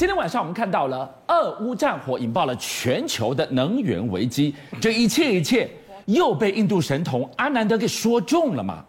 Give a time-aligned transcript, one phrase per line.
[0.00, 5.68] 今天晚上我们看到了俄乌战火引爆了全球的能源危机，这一切一切
[6.06, 8.82] 又被印度神童阿南德给说中了嘛？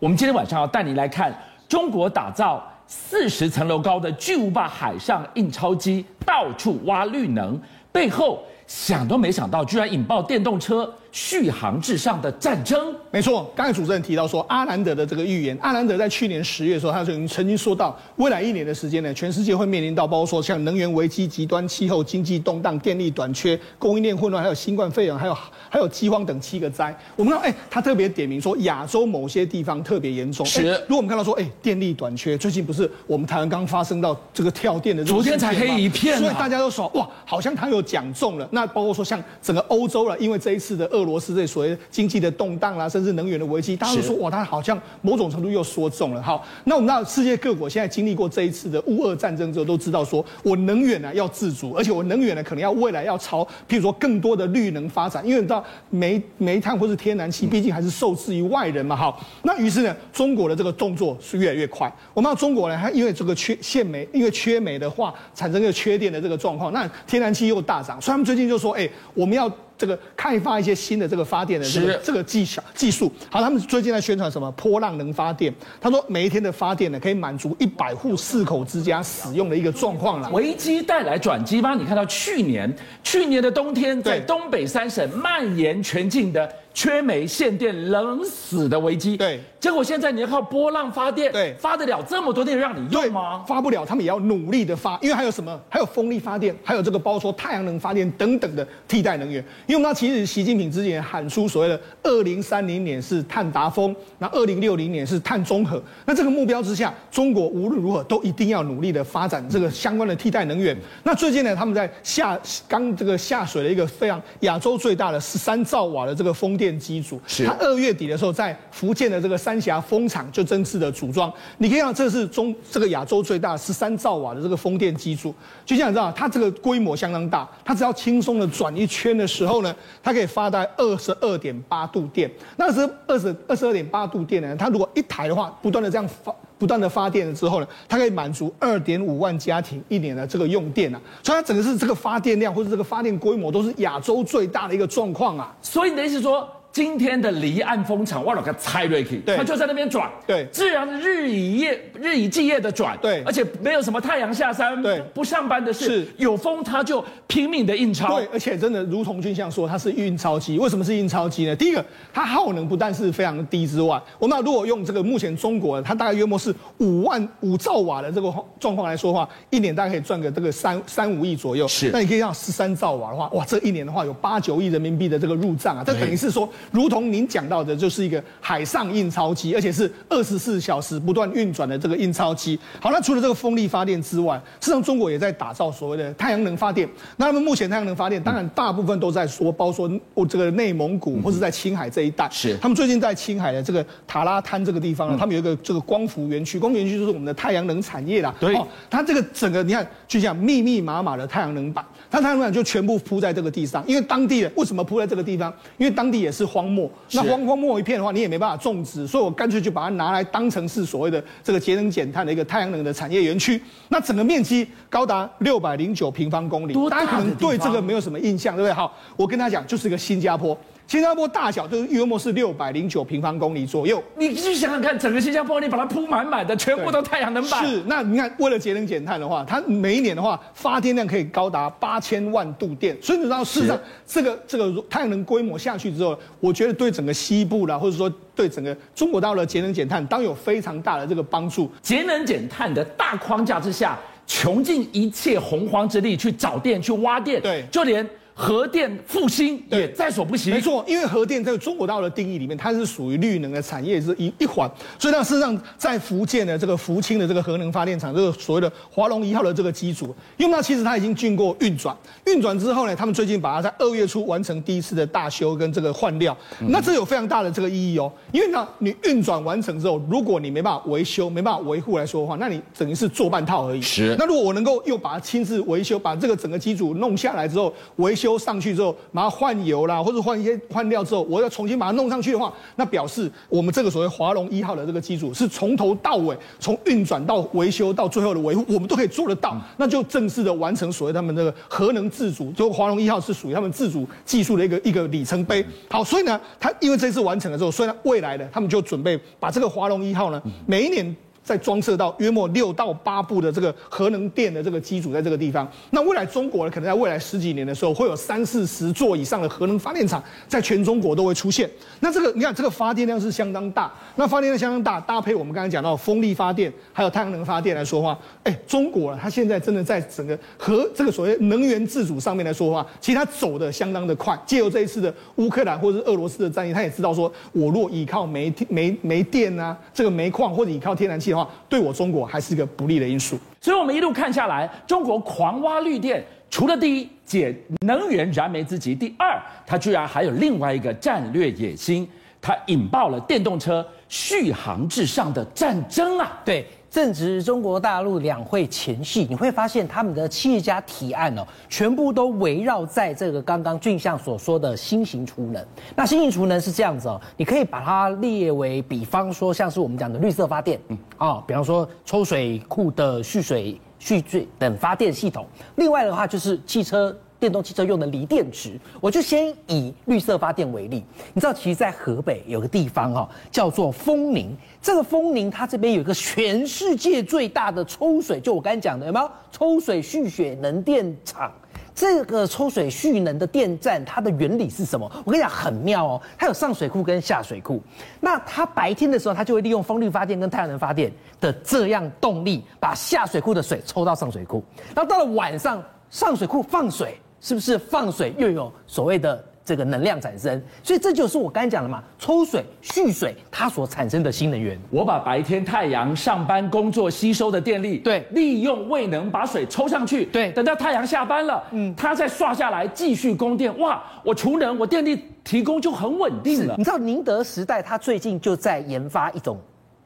[0.00, 1.32] 我们今天晚上要带你来看
[1.68, 7.56] 中国打造四十层楼高的巨无霸海上印钞机，到处挖绿能，
[7.92, 10.92] 背后想都没想到，居然引爆电动车。
[11.16, 13.50] 续航至上的战争，没错。
[13.56, 25.34] 刚才主持人提到说，阿兰德的这个预言，阿兰德在去年十月的时候，他曾曾经说到，未来一年的时间呢，全世界会面临到包括说像能源危机、极端气候、经济动荡、电力短缺、供应链混乱，还有新冠肺炎，还有
[25.70, 26.94] 还有饥荒等七个灾。
[27.16, 30.44] 我们看，哎，他特别点名说，亚洲某些地方特别严重。
[30.44, 30.72] 是。
[30.86, 38.46] 如果我们看到说，哎，电力短缺，最近不是我们台湾刚发生到这个跳电的，昨天才黑一片，所以大家都说，哇，好像他有讲中了。
[38.52, 46.22] 那包括说像整个欧洲了，因为这一次的俄罗斯这所谓经济的动荡啦，甚至能源的危机，大家都说哇，他好像某种程度又说中了。
[46.22, 58.96] 好，那我们知道世界各国现在经历过这一次的乌俄战争之后，都知道说我能源呢要自主，而且我能源呢可能要未来要朝，譬如说更多的绿能发展，因为你知道煤煤炭或是天然气，毕竟还是受制于外人嘛。
[58.96, 61.90] 好，那于是呢，中国的这个动作是越来越快。
[62.12, 69.50] 我们知道中国呢，它因为这个缺限煤，因为缺煤的话产生一个缺电的这个状况，那天然气又大涨，所以他们最近就说，哎，我们要。
[69.78, 75.52] 这个开发一些新的这个发电的这个这个技巧技术，好，他们最近在宣传什么波浪能发电？
[75.80, 80.30] 他说每一天的发电呢，可以满足一百户四口之家使用的一个状况了。
[80.30, 81.74] 危机带来转机吧？
[81.74, 86.50] 你看到去年去年的冬天，在东北三省蔓延全境的。
[86.76, 93.42] 缺煤、限电、冷死的危机，对，结果现在你要靠波浪发电，对，发得了这么多电让你用吗？
[93.48, 95.58] 发不了，他们也要努力的发，因为还有什么？
[95.70, 99.42] 还有风力发电，还有这个包括说太阳能发电等等的替代能源。
[99.66, 105.82] 因为我们知道，其实习近平之前喊出所谓的二零三零年是碳达峰，那二零六零年是碳中和。
[106.04, 110.76] 那这个目标之下，中国无论如何都一定要努力的发展这个相关的替代能源。
[111.04, 116.65] 那最近呢，他们在下刚这个下水了一个非常亚洲最大的十三兆瓦的这个风电。
[116.66, 121.32] 电机组，是他二月底的时候在福建的这个三峡风场就正式的组装。
[121.58, 125.32] 你可以看，这是中这个亚洲最大十三兆瓦的这个风电机组。
[125.64, 132.28] 就像你知道，它这个规模相当大，它只要轻松的转一圈的时候呢，它可以发大概二十二点八度电。
[132.56, 136.34] 那是二十二十二点八度电呢，它如果一台的话，不断的这样发。
[136.58, 145.54] 不断的发电了之后呢，它可以满足二点五万家庭一年的这个用电啊，所以它整个是这个发电量或者这个发电规模都是亚洲最大的一个状况啊。
[145.60, 160.58] 所以你的意思说，今天的离岸风场，我老个猜瑞克，他就在那边转，对，自然日以夜日以继夜的转，对，而且没有什么太阳下山，对，不上班的事，是，有风他就拼命的印钞，对，而且真的如同军相说，它是印钞机。
[160.58, 161.56] 为什么是印钞机呢？
[161.56, 161.82] 第一个，
[162.12, 171.88] 它耗能不但是非常低之外，我们如果用这个目前中国它大概约莫是五万五兆瓦的这个状况来说的话，一年大概可以赚个这个三三五亿左右，是。
[171.90, 177.46] 那你可以让十三兆瓦的话，哇，这一年的话有八九亿人民币的这个入账啊，这等于是说，如同您讲。
[177.46, 182.58] 到的就是一个海上印钞机，而且是二十四小时不断运转的这个印钞机。
[182.80, 186.88] 好，那除了这个风力发电之外，事实上中国也在打造所谓的太阳能发电。
[187.18, 192.28] 那他们目前太阳能发电，当然大部分都在说，包括说我这个内蒙古或者在青海这一带。
[192.32, 198.34] 是，他们最近在青海的这个塔拉滩这个地方呢，他们有一个这个光伏园区，光伏园区就是我们的太阳能产业啦。
[198.40, 198.60] 对，
[198.90, 205.52] 它这个整个你看，就像密密麻麻的太阳能板，它太阳能板就全部铺在这个地上，因为当地的为什么铺在这个地方？
[205.78, 213.60] 因为当地也是荒漠，那荒荒漠一片的话，你也没办法种植，所以我干脆就把它拿来当成是所谓的这个节能减碳的一个太阳能的产业园区。
[213.90, 218.72] 那整个面积高达六百零九平方公里，大家可能对这个没有什么印象，对不对？
[218.72, 220.56] 好，我跟大家讲，就是一个新加坡。
[220.86, 224.02] 新加坡大小就是约莫是六百零九平方公里左右。
[224.16, 227.66] 你去想想看，整个新加坡你把它铺满满的，全部都太阳能板。
[227.66, 232.96] 是，那你看，为了节能减碳的话，它每一年的话发电量可以高达八千万度电。
[233.02, 233.76] 所以你知道，事实上
[234.06, 241.68] 这个这个太阳能规模下去之后，我觉得对整个西部啦，或者说对整个中国大陆的节能减碳，当有非常大的这个帮助。
[241.82, 248.08] 节能减碳的大框架之下，穷尽一切洪荒之力去找电、去挖电，对，就连。
[248.38, 250.50] 核电复兴也在所不惜。
[250.50, 254.70] 没错，因为核电在中国大陆的定义里面，它是属于绿能的产业是一一环。
[254.98, 261.96] 所以呢，事实上在福建的这个福清的这个核能发电厂，这个所谓的华龙一号的这个机组，因为它其实它已经经过运转，
[262.26, 266.36] 运转之后呢，他们最近把它在二月初完成第一次的大修跟这个换料。
[266.68, 273.80] 那这有非常大的这个意义哦，因为呢，你运转完成之后，如果你没办法维修、没办法维护来说的话，那你等于是做半套而已。
[273.80, 274.14] 是。
[274.18, 278.25] 那如果我能够又把它亲自维修，把这个整个机组弄下来之后维修。
[278.26, 292.50] 修上去之后，把它换油啦，或者换一些换料之后，我要重新把它弄上去的话，那表示我们这个所谓华龙一号的这个机组是从头到尾，从运转到维修到最后的维护，我们都可以做得到，嗯、那就正式的完成所谓他们这个核能自主。
[292.50, 295.64] 就华龙一号是属于他们自主技术的一个一个里程碑。
[295.88, 301.14] 好，所以呢，他因为这次完成了之后，所以呢，未来呢他们就准备把这个华龙一号呢，每一年。
[301.46, 311.70] 再装设到约莫六到八部的这个核能电的这个机组在这个地方，那未来中国呢，可能在未来十几年的时候，会有三四十座以上的核能发电厂在全中国都会出现。
[312.00, 324.36] 那这个你看，这个发电量是相当大，那发电量相当大，搭配我们刚才讲到风力发电，还有太阳能发电来说话，哎，中国它现在真的在整个核这个所谓能源自主上面来说话，其实它走的相当的快。
[324.44, 331.35] 借由这一次的乌克兰或者是俄罗斯的战役，他也知道说，我若依靠煤煤煤电啊，这个煤矿或者依靠天然气。
[331.68, 342.08] 对我中国还是一个不利的因素，所以我们一路看下来，中国狂挖绿电，除了第一解能源燃眉之急，第二，它居然还有另外一个战略野心，
[342.40, 346.40] 它引爆了电动车续航至上的战争啊！
[346.44, 346.64] 对。
[346.90, 355.64] 正值中国大陆两会前夕，你会发现他们的企业家提案哦，全部都围绕在这个刚刚俊相所说的新型储能。
[355.94, 365.46] 那新型储能是这样子哦，你可以把它列为，比方说像是我们讲的绿色发电，嗯，啊，比方说抽水库的蓄水、蓄水等发电系统。
[365.74, 367.14] 另外的话就是汽车。
[367.38, 371.04] 电动汽车用的锂电池，我就先以绿色发电为例。
[371.34, 374.56] 你知道，其实，在河北有个地方哦，叫做丰宁。
[374.80, 381.52] 这个丰宁，它这边有一个全世界最大的抽水，就我刚才讲的，有没有抽水蓄水能电厂？
[381.94, 385.10] 这个抽水蓄能的电站，它的原理是什么？
[385.24, 386.22] 我跟你讲，很妙哦。
[386.38, 387.82] 它有上水库跟下水库。
[388.20, 391.10] 那它白天的时候，它就会利用风力发电跟太阳能发电
[391.40, 394.62] 的这样动力，把下水库的水抽到上水库。
[394.94, 397.18] 然后到了晚上，上水库放水。
[397.40, 400.62] 是不是放水又有所谓的这个能量产生？
[400.82, 404.78] 所以这就是我刚才讲的嘛，抽水蓄水它所产生的新能源。
[404.90, 416.74] 我把白天太阳上班工作吸收的电力，对，利用未能把水抽上去，对，等到太阳下班了，嗯，它再刷下来继续供电，哇，我储能，我电力提供就很稳定了。
[416.78, 419.58] 你知道宁德时代它最近就在研发一种。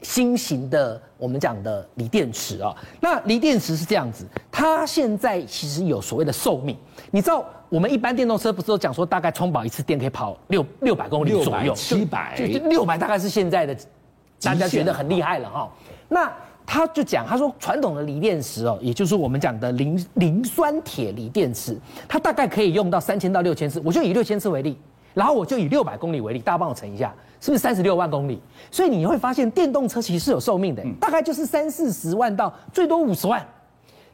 [0.03, 6.77] 新型的我们讲的锂电池啊，那锂电池是这样子，它现在其实有所谓的寿命。
[7.11, 13.77] 你知道我们一般电动车不是都讲说大概充饱一次电可以跑六六百公里左右，七百，就六百大概是现在的
[14.41, 15.71] 大家觉得很厉害了哈。
[16.09, 16.33] 那
[16.67, 21.77] 他就讲，他说传统的锂电池哦，也就是我们讲的磷磷酸铁锂电池，
[22.09, 24.79] 它大概可以用到三千到六千次，我就以六千次为例。
[25.15, 28.41] 然后我就以六百公里为例，大家帮我乘一下，是不是三十六万公里？
[28.71, 33.45] 所以你会发现电动车其实是有寿命的，大概就是三四十万到最多五十万。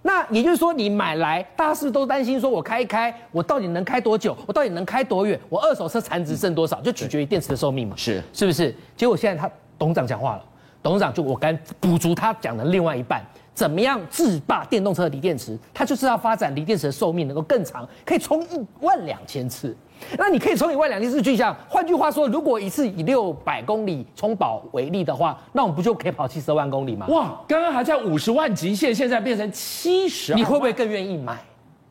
[0.03, 4.37] 那也就是说，你买来，大家是不是都担心说，我开一开，我到底能开多久？
[4.47, 5.39] 我到底能开多远？
[5.49, 6.81] 我二手车残值剩多少？
[6.81, 7.97] 就取决于电池的寿命嘛。
[7.97, 8.73] 是，是不是？
[8.97, 10.45] 结果现在他董事长讲话了，
[10.81, 13.21] 董事长就我刚补足他讲的另外一半，
[13.53, 15.59] 怎么样制霸电动车的锂电池？
[15.75, 19.77] 他就是要发展锂电池的寿命能够更长，可以充一万两千次。
[20.19, 27.07] 那你可以充一万两千次巨像，换句话说，如果一次以六百公里充饱为例的话，那我们不就可以跑七十万公里吗？
[27.09, 31.37] 哇，刚刚还在五十万极限，现在变成七十，你会不会更愿意买？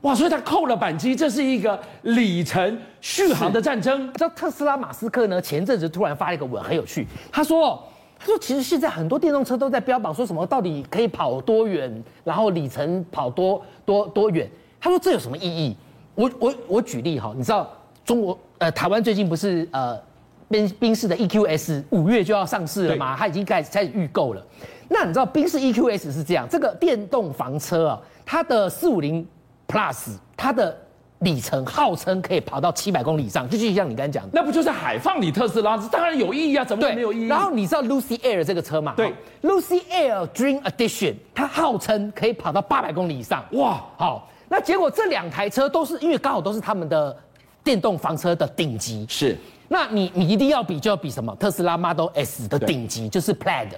[0.01, 4.11] 哇，所以他扣了扳机，这是一个里程续航的战争。
[4.13, 5.41] 知道特斯拉马斯克呢？
[5.41, 7.07] 前阵子突然发了一个文，很有趣。
[7.31, 7.83] 他说，
[8.19, 14.47] 他说其实现在很多电动车都在标榜说什么，到底可以跑多远，然后里程跑多多多远。
[14.79, 15.75] 他说这有什么意义？
[16.13, 17.67] 我我我举例哈，你知道。
[18.05, 19.99] 中国呃，台湾最近不是呃，
[20.47, 23.15] 宾宾士的 EQS 五月就要上市了吗？
[23.17, 24.45] 它已经开始开始预购了。
[24.87, 29.27] 那你知道宾士 EQS 是这样，这个电动房车啊，它的四五零
[29.67, 30.77] Plus 它的
[31.19, 35.75] 里程号称可以跑到七百公里以上，就就像你刚才讲的，那不就是海放你特斯拉？
[35.91, 37.27] 当然有意义啊，怎么会没有意义？
[37.27, 38.93] 然后你知道 Lucy Air 这个车吗？
[38.95, 43.43] 对，Lucy Air Dream Edition 它号称可以跑到八百公里以上。
[43.53, 47.17] 哇，好，那结果这两台车都是因为刚好都是他们的。
[47.65, 49.35] 电动房车的顶级是，
[49.67, 51.35] 那你你一定要比就要比什么？
[51.37, 53.69] 特斯拉 Model S 的顶级就是 Plaid，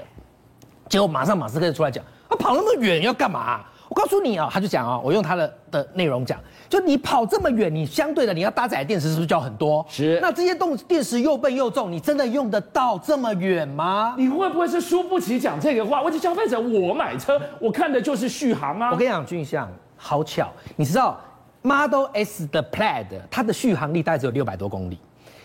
[0.89, 3.72] 结果马上马斯克就出来讲，他跑那么远要干嘛啊？
[3.88, 9.86] 我告诉你啊，他就讲啊，我用他的的内容讲，就你跑这么远，你相对的你要搭载的电池是不是就要很多？
[9.88, 10.20] 是。
[10.22, 14.13] 那这些动电池又笨又重，你真的用得到这么远吗？
[14.17, 16.01] 你会不会是输不起讲这个话？
[16.01, 18.91] 我是消费者，我买车，我看的就是续航啊。
[18.91, 21.17] 我跟你讲，俊相，好巧，你知道
[21.68, 24.98] ？Model S 的 Plaid，它的续航力大概只有六百多公里，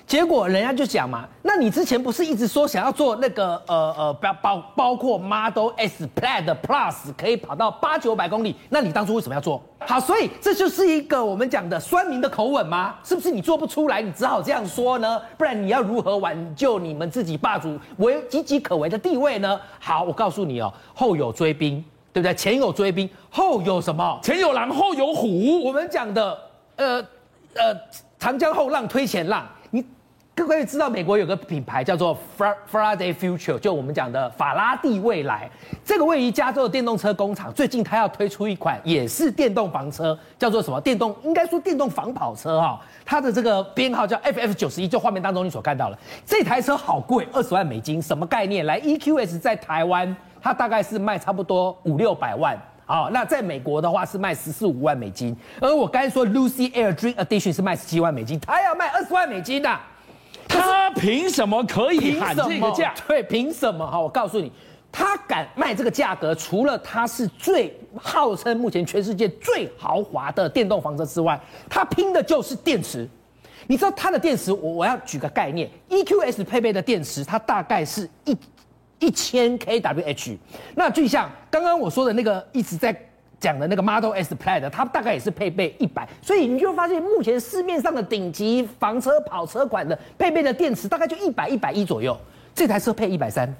[0.07, 9.61] 结果人家就讲嘛，那你之前不是一直说想要做那个呃呃包包包括 Model S Plaid Plus 可以跑到八九百公里，那你当初为什么要做？
[9.81, 12.95] 好，所以这就是一个我们讲的酸民的口吻吗？
[13.03, 15.21] 是不是你做不出来，你只好这样说呢？
[15.37, 19.61] 不然你要如何挽救你们自己霸主为岌岌可危的地位呢？
[19.81, 22.35] 好，我告诉你哦，后有追兵，对不对？
[22.35, 24.19] 前有追兵，后有什么？
[24.23, 25.65] 前有狼，后有虎。
[25.65, 26.39] 我们讲的
[26.77, 26.99] 呃
[27.55, 27.75] 呃，
[28.19, 29.47] 长江后浪推前浪。
[29.71, 29.83] 你
[30.35, 32.17] 各位知道美国有个品牌叫做
[32.71, 35.51] Faraday Future，就我们讲的法拉第未来。
[35.85, 40.81] 这个位于加州的电动车工厂，最近它要推出一款也是电动房车，叫做什么？
[40.81, 42.81] 电动应该说电动房跑车哈。
[43.05, 48.65] 它的这个编号叫 FF 九十一，就画面当中你所看到了这台车好贵，二十万美金，什么概念？
[48.65, 55.35] 来，EQS 在台湾它大概是卖差不多五六百万，好，那在美国的话是卖十四五万美金。
[55.61, 59.79] 而我刚才说 Lucy Air Dream Edition 是卖十七万美金，它要卖二十万美金的。
[60.49, 62.93] 他凭什么可以喊这个价？
[63.07, 63.89] 对，凭什么？
[63.89, 64.53] 哈，我告诉你，
[64.91, 73.09] 它敢卖这个价格，除了它是最号称目前全世界最豪华的电动房车之外，它拼的就是电池。
[73.69, 74.53] 你知道它的电池？
[74.53, 78.37] 我我要举个概念，EQS 配备的电池，它大概是一
[79.03, 80.39] 一千 kWh。
[80.75, 82.97] 那就像刚刚我说的那个一直在。
[83.43, 92.17] 讲的那个 Model S Plaid，它大概也是配备一百，所以你就发现目前市面上的顶级房车跑车款的配备的电池大概就一百一百一左右，
[92.55, 93.53] 这台车配一百三，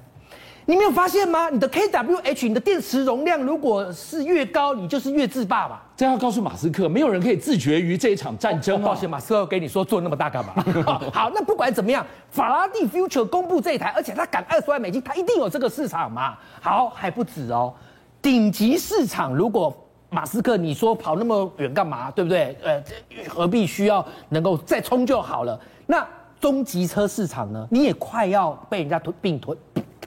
[0.65, 1.49] 你没有发现吗？
[1.49, 5.83] 你的 kWh，你的电池容量如果是越高，你就是越自霸吧？
[5.97, 8.81] 这要告诉马斯克，没有人可以自绝于这一场战争。
[8.81, 10.53] 抱歉，马斯克给你说做那么大干嘛？
[11.13, 16.37] 好，那不管怎么样，法拉第 Future 公布这一台，而且他敢二十万美金，他一定有这个市场嘛？
[16.61, 17.73] 好，还不止哦。
[18.21, 19.75] 顶级市场，如果
[20.09, 22.09] 马斯克你说跑那么远干嘛？
[22.11, 22.57] 对不对？
[22.63, 22.81] 呃，
[23.27, 25.59] 何必需要能够再冲就好了？
[25.85, 26.07] 那
[26.39, 27.67] 中级车市场呢？
[27.69, 29.57] 你也快要被人家吞并吞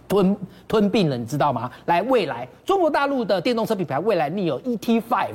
[0.08, 0.36] 吞
[0.66, 1.70] 吞并了，你知道吗？
[1.86, 5.28] 来，未来中国大陆的电动车品牌未来 NIO ET5，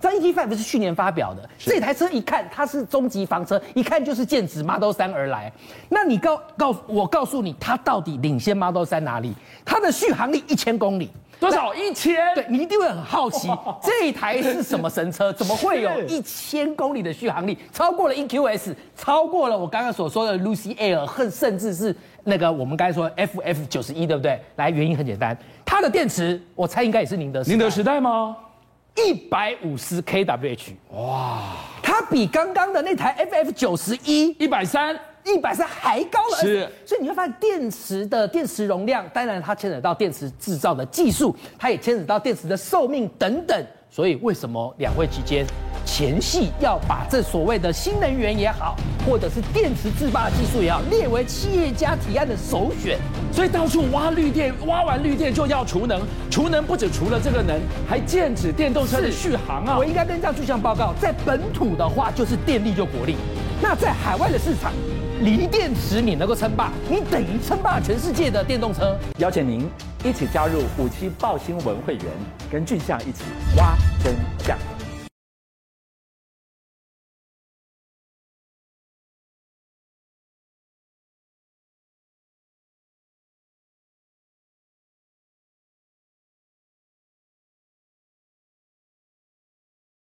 [0.00, 5.52] 这 ET5 是去年发表的，这台车一看它是中级房车，一看就是剑指 Model 3而来。
[5.88, 9.34] 那你告告我告诉你，它到底领先 Model 3哪里？
[9.64, 11.10] 它的续航力一千公里。
[11.40, 12.16] 多少一千？
[12.34, 13.48] 对，你一定会很好奇，
[13.82, 15.32] 这一台是什么神车？
[15.32, 17.58] 怎么会有一千公里的续航力？
[17.72, 24.40] 超过了 EQS，超过了我刚刚所说的 Lucy Air，甚甚至是那个我们刚才说 FF 九十一，对不对？
[24.56, 28.36] 来，原因很简单，它的电池，我猜应该也是宁德宁德时代吗？
[28.96, 31.40] 一百五十 kWh，哇，
[31.82, 34.96] 它比刚刚的那台 FF 九十一一百三。
[35.24, 43.66] 一百三还高了，是，所以你会发现电池的电池容量，当然它牵扯到电池制造的技术，它也牵扯到电池的寿命等等。
[43.90, 45.46] 所以为什么两会期间
[45.86, 48.76] 前戏要把这所谓的新能源也好，
[49.06, 52.98] 或者是电池制霸技术也好，列为企业家提案的首选？
[53.32, 59.78] 所以到处挖绿电，挖完绿电就要储能，储能不止除了这个能，还剑指电动车的续航啊！
[59.78, 63.16] 我应该跟这样具象报告，在本土的话就是电力就国力，
[63.62, 64.72] 那在海外的市场。
[65.20, 68.96] 锂电池你能够称霸，你等于称霸全世界的电动车。
[69.18, 69.68] 邀请您
[70.04, 72.04] 一起加入五七报新闻会员，
[72.50, 73.24] 跟俊相一起
[73.56, 74.73] 挖真相。